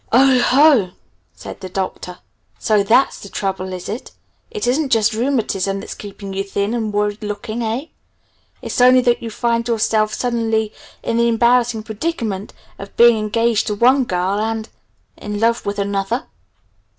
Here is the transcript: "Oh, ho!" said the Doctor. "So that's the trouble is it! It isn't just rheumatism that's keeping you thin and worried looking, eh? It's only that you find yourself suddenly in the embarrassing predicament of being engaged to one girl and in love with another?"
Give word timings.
"Oh, 0.11 0.39
ho!" 0.39 0.93
said 1.35 1.59
the 1.61 1.69
Doctor. 1.69 2.17
"So 2.57 2.81
that's 2.81 3.19
the 3.19 3.29
trouble 3.29 3.71
is 3.71 3.87
it! 3.87 4.09
It 4.49 4.65
isn't 4.65 4.89
just 4.91 5.13
rheumatism 5.13 5.79
that's 5.79 5.93
keeping 5.93 6.33
you 6.33 6.43
thin 6.43 6.73
and 6.73 6.91
worried 6.91 7.21
looking, 7.23 7.61
eh? 7.61 7.85
It's 8.63 8.81
only 8.81 9.01
that 9.01 9.21
you 9.21 9.29
find 9.29 9.67
yourself 9.67 10.11
suddenly 10.15 10.73
in 11.03 11.17
the 11.17 11.27
embarrassing 11.27 11.83
predicament 11.83 12.51
of 12.79 12.97
being 12.97 13.15
engaged 13.19 13.67
to 13.67 13.75
one 13.75 14.05
girl 14.05 14.39
and 14.39 14.69
in 15.17 15.39
love 15.39 15.67
with 15.67 15.77
another?" 15.77 16.25